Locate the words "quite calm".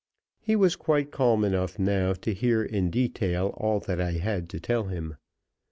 0.75-1.45